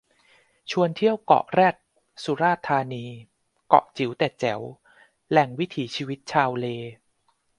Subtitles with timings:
[0.71, 1.75] ชวนเที่ยวเกาะแรต
[2.23, 3.05] สุราษฎร์ธานี
[3.67, 4.61] เกาะจิ๋วแต่แจ๋ว
[5.29, 6.65] แหล่งวิถีชีวิตชาวเล